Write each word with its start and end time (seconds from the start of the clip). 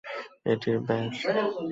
এটির 0.45 0.77
ব্যাস। 0.87 1.15